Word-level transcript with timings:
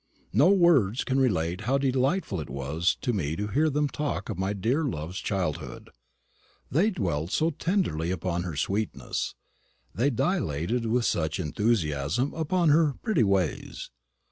No 0.33 0.49
words 0.49 1.03
can 1.03 1.19
relate 1.19 1.61
how 1.61 1.77
delightful 1.77 2.41
it 2.41 2.49
was 2.49 2.97
to 3.01 3.13
me 3.13 3.35
to 3.35 3.49
hear 3.49 3.69
them 3.69 3.87
talk 3.87 4.29
of 4.29 4.39
my 4.39 4.51
dear 4.51 4.83
love's 4.83 5.19
childhood; 5.19 5.91
they 6.71 6.89
dwelt 6.89 7.29
so 7.29 7.51
tenderly 7.51 8.09
upon 8.09 8.41
her 8.41 8.55
sweetness, 8.55 9.35
they 9.93 10.09
dilated 10.09 10.87
with 10.87 11.05
such 11.05 11.39
enthusiasm 11.39 12.33
upon 12.33 12.69
her 12.69 12.95
"pretty 13.03 13.23
ways." 13.23 13.91